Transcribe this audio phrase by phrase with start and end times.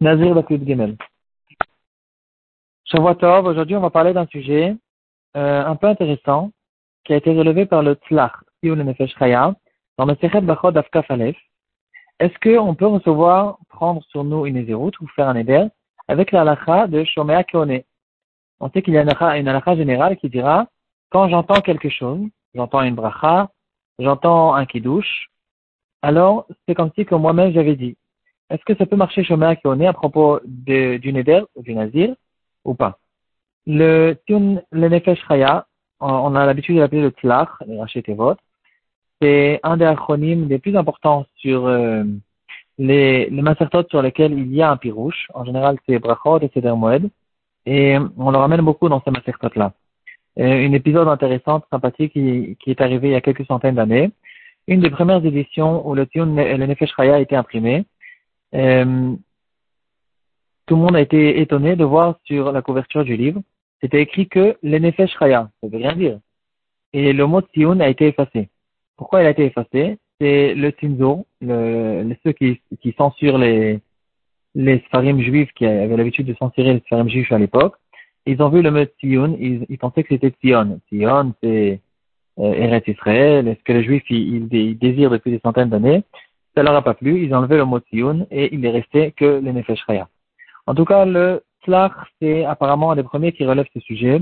[0.00, 0.96] Nazir Bakut Gemel.
[2.94, 4.76] Aujourd'hui on va parler d'un sujet
[5.36, 6.52] euh, un peu intéressant
[7.04, 8.30] qui a été relevé par le Tlach,
[8.62, 11.10] le Nefesh dans le Sechet Bachod Afkaf.
[11.10, 15.66] Est-ce qu'on peut recevoir, prendre sur nous une ézéroute ou faire un éder
[16.06, 17.82] avec la de Shomea Keone?
[18.60, 20.68] On sait qu'il y a une halakha générale qui dira
[21.10, 22.20] quand j'entends quelque chose,
[22.54, 23.50] j'entends une bracha,
[23.98, 25.28] j'entends un kiddush,
[26.02, 27.96] alors c'est comme si que moi-même j'avais dit.
[28.50, 32.14] Est-ce que ça peut marcher chez est à propos du Neder ou du Nazir
[32.64, 32.98] ou pas?
[33.66, 35.66] Le Tun, le Nefesh Chaya,
[36.00, 38.36] on a l'habitude de l'appeler le Tlach, le Rachetevot.
[39.20, 42.04] C'est un des acronymes les plus importants sur euh,
[42.78, 43.42] les, les
[43.90, 45.28] sur lesquels il y a un pirouche.
[45.34, 47.10] En général, c'est Brachot et Seder Moed.
[47.66, 49.72] Et on le ramène beaucoup dans ces macertotes-là.
[50.36, 54.10] Une épisode intéressante, sympathique, qui, qui, est arrivé il y a quelques centaines d'années.
[54.68, 57.84] Une des premières éditions où le Tun, le Nefesh Chaya a été imprimé.
[58.54, 59.14] Euh,
[60.66, 63.42] tout le monde a été étonné de voir sur la couverture du livre,
[63.80, 66.18] c'était écrit que l'Enefesh Raya, ça veut rien dire.
[66.92, 68.48] Et le mot Tion a été effacé.
[68.96, 69.98] Pourquoi il a été effacé?
[70.20, 72.60] C'est le Tinzo, le, ceux qui,
[72.96, 73.80] censurent les,
[74.54, 77.76] les Sfarim juifs qui avaient l'habitude de censurer les Sfarim juifs à l'époque.
[78.26, 80.80] Ils ont vu le mot Tion, ils, ils pensaient que c'était Tion.
[80.90, 81.80] Tion, c'est
[82.40, 86.02] euh, Israël, ce que les juifs ils désirent depuis des centaines d'années?
[86.54, 89.12] Ça leur a pas plu, ils ont enlevé le mot Tziyun et il est resté
[89.12, 89.84] que le Nefesh
[90.66, 94.20] En tout cas, le Tlach, c'est apparemment un des premiers qui relève ce sujet.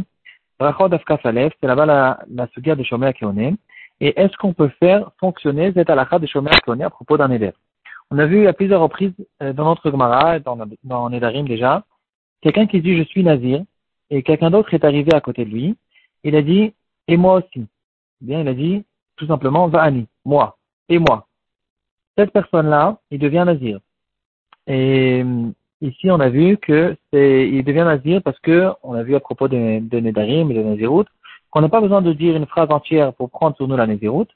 [0.58, 3.56] Rachod Afkaf c'est là-bas la, la sugia de Shomer Keone.
[4.00, 7.52] Et est-ce qu'on peut faire fonctionner cette halakha de Shomer Keone à propos d'un Eder?
[8.10, 11.84] On a vu à plusieurs reprises euh, dans notre Gemara, dans, dans Nedarim déjà,
[12.42, 13.62] quelqu'un qui dit je suis Nazir,
[14.10, 15.76] et quelqu'un d'autre est arrivé à côté de lui,
[16.22, 16.72] il a dit
[17.08, 17.66] et moi aussi.
[18.20, 18.84] Bien, il a dit
[19.16, 20.56] tout simplement Va'ani, moi,
[20.88, 21.26] et moi
[22.16, 23.80] cette personne-là, il devient nazir.
[24.66, 25.50] Et euh,
[25.80, 29.20] ici, on a vu que c'est, il devient nazir parce que, on a vu à
[29.20, 31.06] propos de, de Nedarim et de Nazirut,
[31.50, 34.26] qu'on n'a pas besoin de dire une phrase entière pour prendre sur nous la Nazirut.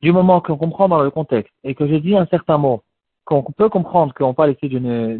[0.00, 2.82] Du moment qu'on comprend dans le contexte et que je dis un certain mot,
[3.24, 5.18] qu'on peut comprendre qu'on parle ici d'une,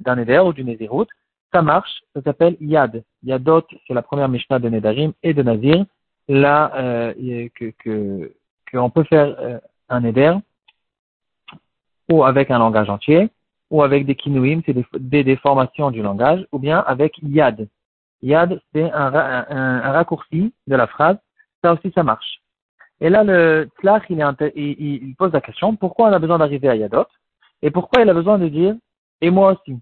[0.00, 1.06] d'un Neder ou d'une Nazirut,
[1.52, 3.02] ça marche, ça s'appelle Yad.
[3.24, 5.84] Yadot, c'est la première Mishnah de Nedarim et de Nazir.
[6.28, 8.32] Là, euh, que, que,
[8.70, 9.58] qu'on peut faire euh,
[9.88, 10.34] un Neder
[12.10, 13.30] ou avec un langage entier,
[13.70, 17.68] ou avec des kinouim, c'est des, déformations du langage, ou bien avec yad.
[18.22, 19.14] Yad, c'est un,
[19.48, 21.16] un, raccourci de la phrase.
[21.62, 22.40] Ça aussi, ça marche.
[23.00, 27.06] Et là, le tlach, il, pose la question, pourquoi on a besoin d'arriver à yadot
[27.62, 28.74] Et pourquoi il a besoin de dire,
[29.20, 29.78] et moi aussi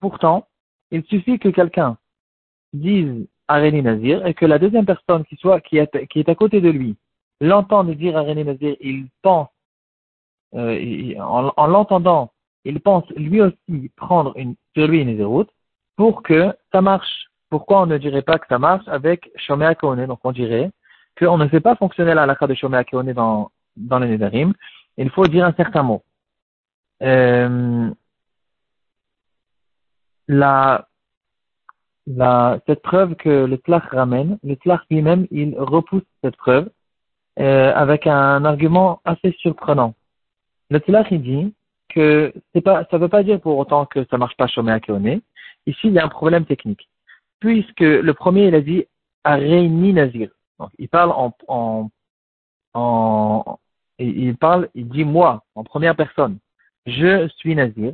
[0.00, 0.46] Pourtant,
[0.90, 1.96] il suffit que quelqu'un
[2.72, 6.68] dise Areni Nazir et que la deuxième personne qui soit, qui est, à côté de
[6.68, 6.96] lui,
[7.40, 9.48] l'entende dire Areni Nazir, il pense
[10.54, 12.32] euh, en, l'entendant,
[12.64, 15.50] il pense lui aussi prendre une, sur lui une route
[15.96, 17.28] pour que ça marche.
[17.48, 20.70] Pourquoi on ne dirait pas que ça marche avec Shomea Keone Donc on dirait
[21.18, 24.52] qu'on ne fait pas fonctionner la halakha de Shomea Keone dans, dans les Nedarim.
[24.96, 26.02] Il faut dire un certain mot.
[27.02, 27.90] Euh,
[30.28, 30.86] la,
[32.06, 36.70] la, cette preuve que le Tlach ramène, le Tlach lui-même, il repousse cette preuve
[37.38, 39.94] euh, avec un argument assez surprenant.
[40.78, 41.54] Tlach, il dit
[41.88, 44.62] que c'est pas, ça ne veut pas dire pour autant que ça marche pas chez
[44.82, 45.20] Keone.
[45.66, 46.88] Ici, il y a un problème technique.
[47.40, 48.84] Puisque le premier, il a dit
[49.24, 50.30] Areini Nazir.
[50.58, 51.90] Donc, il parle en, en,
[52.74, 53.58] en,
[53.98, 56.38] il parle, il dit moi, en première personne.
[56.86, 57.92] Je suis Nazir.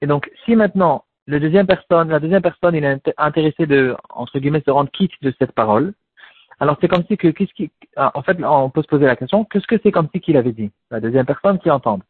[0.00, 4.38] Et donc, si maintenant, le deuxième personne, la deuxième personne, il est intéressé de, entre
[4.38, 5.92] guillemets, se rendre quitte de cette parole,
[6.60, 9.16] alors c'est comme si que, qu'est-ce qui, ah, en fait, on peut se poser la
[9.16, 12.00] question, qu'est-ce que c'est comme si qu'il avait dit, la deuxième personne qui entend.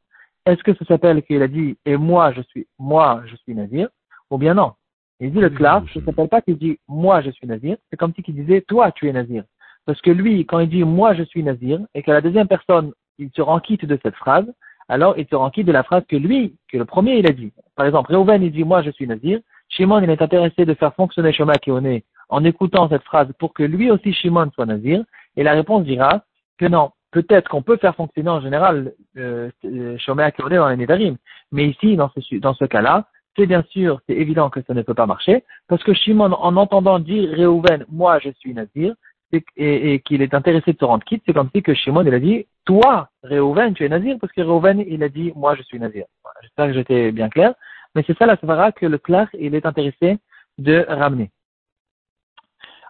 [0.48, 3.90] Est-ce que ça s'appelle qu'il a dit, et moi je suis, moi je suis nazir,
[4.30, 4.72] ou bien non?
[5.20, 8.14] Il dit le claf, ça s'appelle pas qu'il dit, moi je suis nazir, c'est comme
[8.14, 9.44] si qu'il disait, toi tu es nazir.
[9.84, 12.92] Parce que lui, quand il dit, moi je suis nazir, et que la deuxième personne,
[13.18, 14.46] il se rend quitte de cette phrase,
[14.88, 17.32] alors il se rend quitte de la phrase que lui, que le premier il a
[17.32, 17.52] dit.
[17.76, 20.94] Par exemple, Reuven il dit, moi je suis nazir, Shimon il est intéressé de faire
[20.94, 25.04] fonctionner Shoma Keone en écoutant cette phrase pour que lui aussi Shimon soit nazir
[25.36, 26.22] Et la réponse dira
[26.56, 29.50] que non, peut-être qu'on peut faire fonctionner en général euh,
[29.98, 31.16] Shomea dans les Nedarim.
[31.52, 33.06] Mais ici, dans ce, dans ce cas-là,
[33.36, 36.56] c'est bien sûr, c'est évident que ça ne peut pas marcher, parce que Shimon, en
[36.56, 38.94] entendant dire Réhouven, moi je suis nazir,
[39.30, 42.14] et, et, qu'il est intéressé de se rendre quitte, c'est comme si que Shimon, il
[42.14, 45.62] a dit, toi, Réhouven, tu es nazir, parce que Réhouven, il a dit, moi je
[45.62, 46.06] suis nazir.
[46.42, 47.54] J'espère que j'étais bien clair,
[47.94, 50.18] mais c'est ça la svara que le clair, il est intéressé
[50.58, 51.30] de ramener.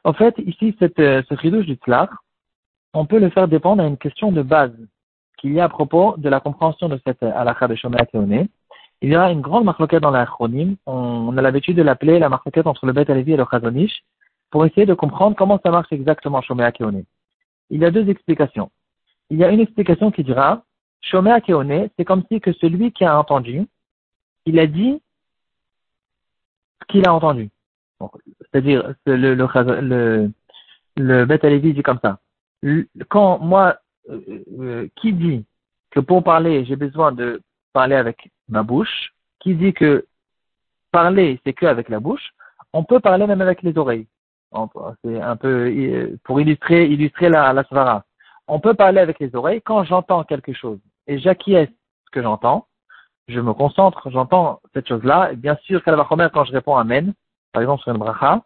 [0.05, 2.09] En fait, ici, cette, euh, ce chidouche du tlach,
[2.95, 4.73] on peut le faire dépendre à une question de base
[5.39, 8.49] qu'il y a à propos de la compréhension de cette halakha de Shomea Teone.
[9.01, 10.77] Il y aura une grande marloquette dans l'acronyme.
[10.87, 14.03] On, a l'habitude de l'appeler la marloquette entre le Bet Alevi et le Chazonish
[14.51, 17.05] pour essayer de comprendre comment ça marche exactement Shomea Keone.
[17.71, 18.71] Il y a deux explications.
[19.31, 20.63] Il y a une explication qui dira
[21.03, 23.67] Shomea Keone, c'est comme si que celui qui a entendu,
[24.47, 25.01] il a dit
[26.81, 27.51] ce qu'il a entendu.
[28.41, 30.33] C'est-à-dire, le, le,
[30.97, 32.19] le, dit comme ça.
[33.09, 33.79] Quand moi,
[34.11, 34.21] euh,
[34.59, 35.45] euh, qui dit
[35.91, 37.41] que pour parler, j'ai besoin de
[37.73, 40.07] parler avec ma bouche, qui dit que
[40.91, 42.33] parler, c'est que avec la bouche,
[42.73, 44.07] on peut parler même avec les oreilles.
[45.05, 48.05] C'est un peu euh, pour illustrer, illustrer la, la svara.
[48.47, 51.69] On peut parler avec les oreilles quand j'entends quelque chose et j'acquiesce
[52.07, 52.67] ce que j'entends.
[53.29, 55.33] Je me concentre, j'entends cette chose-là.
[55.35, 57.13] Bien sûr, quand je réponds Amen,
[57.53, 58.43] par exemple sur une bracha,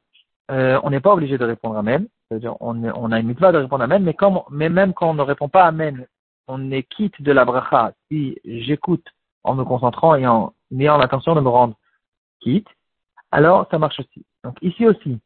[0.50, 2.08] euh, on n'est pas obligé de répondre Amen.
[2.61, 4.17] On, a une mitzvah de répondre Amen, mais,
[4.50, 6.06] mais même quand on ne répond pas Amen,
[6.49, 9.06] on est quitte de la bracha si j'écoute
[9.44, 11.75] en me concentrant et en ayant l'intention de me rendre
[12.40, 12.69] quitte,
[13.31, 14.25] alors ça marche aussi.
[14.44, 15.19] Donc ici aussi,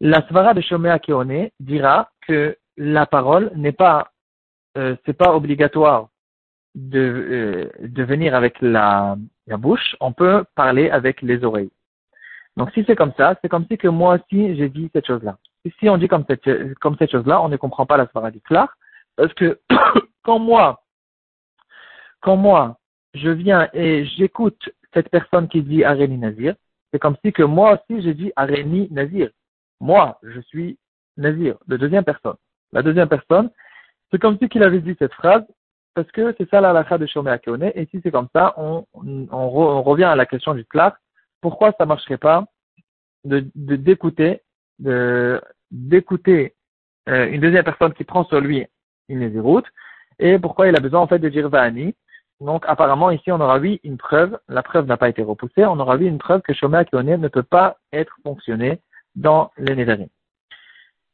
[0.00, 4.10] la svara de Shomea Keone dira que la parole n'est pas,
[4.76, 6.08] euh, obligatoire
[6.74, 9.16] de, euh, de venir avec la,
[9.46, 11.70] la bouche, on peut parler avec les oreilles.
[12.56, 15.38] Donc si c'est comme ça, c'est comme si que moi aussi j'ai dit cette chose-là.
[15.78, 18.40] Si on dit comme cette, comme cette chose-là, on ne comprend pas la svara du
[18.40, 18.76] clar,
[19.16, 19.58] parce que
[20.22, 20.82] quand moi,
[22.20, 22.78] quand moi,
[23.14, 26.54] je viens et j'écoute cette personne qui dit Areni Nazir,
[26.92, 29.30] c'est comme si que moi aussi j'ai dit Areni Nazir.
[29.80, 30.78] Moi, je suis
[31.16, 32.36] Nazir, de deuxième personne.
[32.72, 33.50] La deuxième personne,
[34.10, 35.44] c'est comme si qu'il avait dit cette phrase,
[35.94, 38.84] parce que c'est ça la halakha de Shomé Akeone, et si c'est comme ça, on,
[38.94, 40.96] on, revient à la question du clar.
[41.40, 42.46] Pourquoi ça marcherait pas
[43.24, 44.42] de d'écouter,
[44.78, 45.40] de,
[45.74, 46.54] d'écouter
[47.08, 48.64] euh, une deuxième personne qui prend sur lui
[49.08, 49.66] une Naziroute,
[50.18, 51.94] et pourquoi il a besoin en fait de dire Vani,
[52.40, 54.38] donc, apparemment, ici, on aura vu une preuve.
[54.48, 55.64] La preuve n'a pas été repoussée.
[55.64, 58.80] On aura vu une preuve que Shomea Kioné ne peut pas être fonctionné
[59.14, 60.08] dans les Nédarim.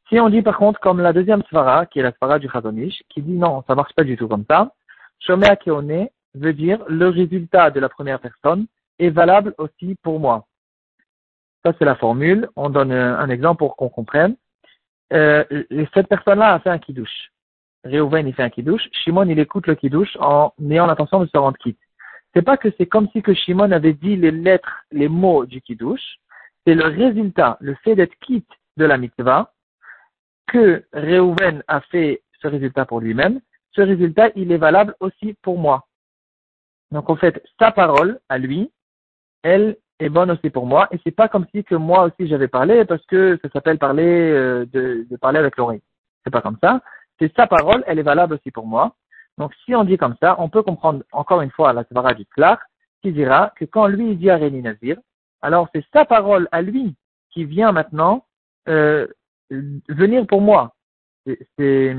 [0.08, 3.02] Si on dit par contre, comme la deuxième svara, qui est la svara du Chazonish,
[3.08, 4.72] qui dit non, ça marche pas du tout comme ça,
[5.20, 8.66] Shomea Kioné veut dire le résultat de la première personne
[8.98, 10.46] est valable aussi pour moi.
[11.64, 12.48] Ça, c'est la formule.
[12.56, 14.34] On donne un exemple pour qu'on comprenne.
[15.12, 15.44] Euh,
[15.94, 17.32] cette personne-là a fait un kiddush.
[17.84, 18.88] Réhouven, il fait un kiddush.
[18.92, 21.78] Shimon, il écoute le kiddush en ayant l'intention de se rendre quitte.
[22.34, 25.60] C'est pas que c'est comme si que Shimon avait dit les lettres, les mots du
[25.60, 26.18] kiddush.
[26.66, 29.52] C'est le résultat, le fait d'être quitte de la mitzvah,
[30.46, 33.40] que Réhouven a fait ce résultat pour lui-même.
[33.72, 35.86] Ce résultat, il est valable aussi pour moi.
[36.90, 38.70] Donc, en fait, sa parole, à lui,
[39.42, 40.88] elle est bonne aussi pour moi.
[40.90, 44.04] Et c'est pas comme si que moi aussi j'avais parlé parce que ça s'appelle parler,
[44.04, 45.82] euh, de, de parler avec l'oreille.
[46.24, 46.80] C'est pas comme ça
[47.20, 48.96] c'est sa parole, elle est valable aussi pour moi.
[49.38, 52.26] Donc si on dit comme ça, on peut comprendre encore une fois la Svara du
[52.26, 52.58] Tlach,
[53.02, 54.98] qui dira que quand lui dit à Réni Nazir,
[55.42, 56.94] alors c'est sa parole à lui
[57.30, 58.24] qui vient maintenant
[58.68, 59.06] euh,
[59.50, 60.74] venir pour moi.
[61.58, 61.96] C'est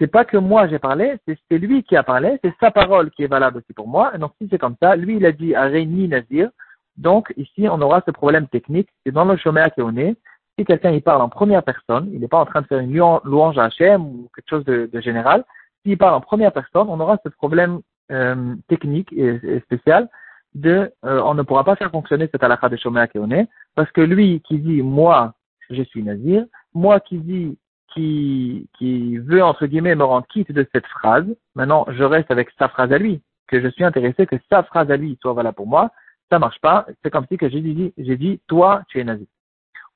[0.00, 3.22] c'est pas que moi j'ai parlé, c'est lui qui a parlé, c'est sa parole qui
[3.22, 4.12] est valable aussi pour moi.
[4.14, 6.48] Et donc si c'est comme ça, lui il a dit à Réni Nazir,
[6.96, 10.16] donc ici on aura ce problème technique, c'est dans le chemin qui est,
[10.58, 12.94] si quelqu'un il parle en première personne, il n'est pas en train de faire une
[12.94, 15.44] louange à Hachem ou quelque chose de, général,
[15.84, 17.80] s'il parle en première personne, on aura ce problème
[18.10, 20.08] euh, technique et, spécial
[20.54, 24.00] de euh, on ne pourra pas faire fonctionner cette halakha de Shomea Keone, parce que
[24.00, 25.34] lui qui dit moi
[25.68, 27.56] je suis nazir, moi qui dis
[27.94, 32.50] qui, qui veut entre guillemets me rendre quitte de cette phrase, maintenant je reste avec
[32.58, 35.56] sa phrase à lui, que je suis intéressé que sa phrase à lui soit valable
[35.56, 35.90] pour moi,
[36.30, 39.26] ça marche pas, c'est comme si que j'ai dit, j'ai dit toi tu es nazir.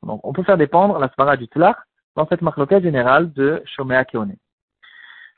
[0.03, 1.77] Donc, on peut faire dépendre la svara du tlach
[2.15, 4.37] dans cette marloquette générale de Shomea Keone.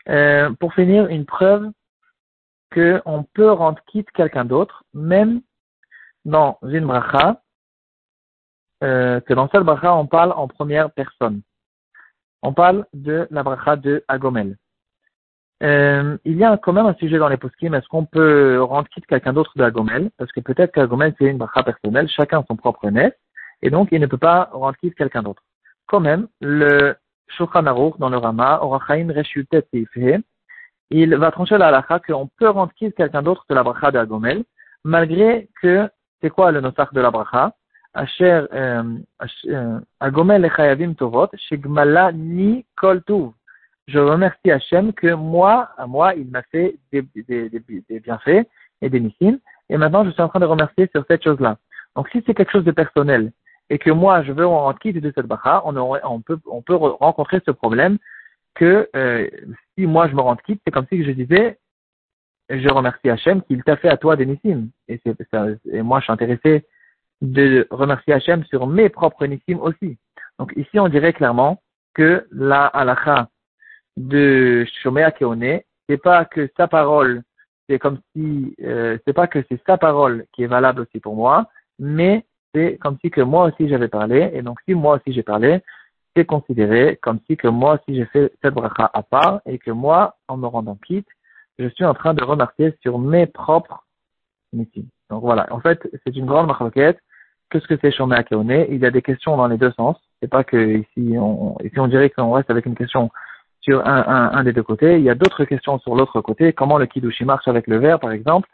[0.09, 1.71] Euh, pour finir, une preuve
[2.73, 5.41] qu'on peut rendre quitte quelqu'un d'autre, même
[6.25, 7.41] dans une bracha,
[8.83, 11.43] euh, que dans cette bracha, on parle en première personne.
[12.47, 14.57] On parle de la bracha de Agomel.
[15.65, 18.89] Euh, il y a quand même un sujet dans les poskim, est-ce qu'on peut rendre
[18.89, 22.55] quitte quelqu'un d'autre de Agomel Parce que peut-être qu'Agomel, c'est une bracha personnelle, chacun son
[22.55, 23.11] propre nez
[23.63, 25.43] et donc il ne peut pas rendre quitte quelqu'un d'autre.
[25.89, 26.95] Quand même, le
[27.27, 27.65] Shulchan
[27.99, 29.67] dans le Rama, Orachaim Reshutet
[30.91, 33.99] il va trancher la halakha qu'on peut rendre quitte quelqu'un d'autre de la bracha de
[33.99, 34.45] Agomel,
[34.85, 37.55] malgré que, c'est quoi le nosach de la bracha?
[37.97, 38.83] Euh,
[40.01, 42.65] Agomel Echayavim Tovot, Shegmala Ni
[43.07, 43.33] Tuv.
[43.89, 47.03] Je remercie Hachem que moi, à moi, il m'a fait des,
[48.01, 48.47] bienfaits
[48.83, 49.39] et des missiles,
[49.71, 51.57] et maintenant je suis en train de remercier sur cette chose-là.
[51.95, 53.33] Donc si c'est quelque chose de personnel,
[53.71, 57.41] et que moi je veux en quitte de cette bacha, on, peut, on peut rencontrer
[57.47, 57.99] ce problème
[58.55, 59.29] que euh,
[59.79, 61.59] si moi je me rends quitte, c'est comme si je disais
[62.49, 65.01] je remercie Hachem qu'il t'a fait à toi des c'est,
[65.73, 66.65] et moi, je suis intéressé
[67.23, 69.99] de remercier Hachem sur mes propres Nissim aussi.
[70.39, 71.63] Donc ici, on dirait clairement
[71.95, 73.29] que la halakha
[73.97, 77.23] de Shomea Keone, c'est pas que sa parole,
[77.69, 81.17] c'est comme si, euh, c'est pas que c'est sa parole qui est valable aussi pour
[81.17, 81.47] moi,
[81.79, 85.23] mais c'est comme si que moi aussi j'avais parlé, et donc si moi aussi j'ai
[85.23, 85.63] parlé,
[86.15, 89.71] c'est considéré comme si que moi aussi j'ai fait cette bracha à part, et que
[89.71, 91.09] moi, en me rendant quitte,
[91.59, 93.87] je suis en train de remercier sur mes propres
[94.53, 94.85] missions.
[95.11, 96.99] Donc voilà, en fait, c'est une grande marquette.
[97.51, 99.97] Qu'est-ce que c'est Shomea Keone Il y a des questions dans les deux sens.
[100.21, 103.11] C'est pas que ici on, ici on dirait qu'on reste avec une question
[103.61, 104.97] sur un, un, un, des deux côtés.
[104.97, 106.53] Il y a d'autres questions sur l'autre côté.
[106.53, 108.49] Comment le kiddushi marche avec le verre, par exemple?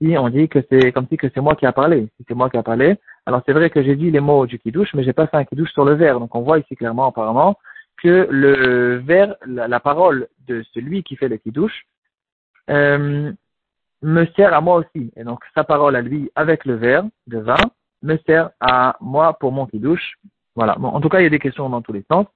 [0.00, 2.08] Si on dit que c'est comme si que c'est moi qui a parlé.
[2.16, 2.96] Si c'est moi qui a parlé,
[3.26, 5.44] alors c'est vrai que j'ai dit les mots du kiddush, mais j'ai pas fait un
[5.44, 6.18] kiddush sur le verre.
[6.18, 7.56] Donc on voit ici clairement, apparemment,
[8.02, 11.86] que le verre, la, parole de celui qui fait le kiddush,
[12.70, 13.32] euh,
[14.02, 15.12] me sert à moi aussi.
[15.16, 17.56] Et donc sa parole à lui avec le verre de vin
[18.02, 20.14] me sert à moi pour mon kiddush.
[20.54, 20.74] Voilà.
[20.78, 22.26] Bon, en tout cas, il y a des questions dans tous les sens.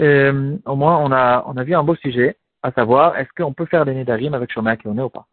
[0.00, 3.52] Euh, au moins, on a, on a vu un beau sujet, à savoir, est-ce qu'on
[3.52, 5.26] peut faire des Nédarim avec Shomea Keone ou pas?